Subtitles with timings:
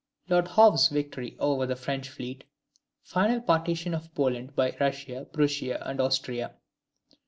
[0.29, 2.45] Lord Howe's victory over the French fleet.
[3.03, 6.55] Final partition of Poland by Russia, Prussia, and Austria.